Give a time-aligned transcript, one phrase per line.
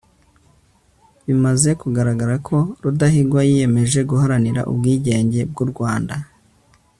[1.25, 6.15] bimaze kugaragara ko rudahigwa yiyemeje guharanira ubwigenge bw'u rwanda